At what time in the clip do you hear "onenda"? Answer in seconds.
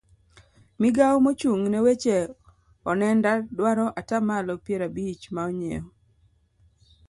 2.91-3.31